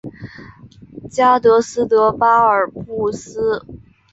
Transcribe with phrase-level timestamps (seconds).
[1.11, 3.63] 加的斯的巴尔布斯。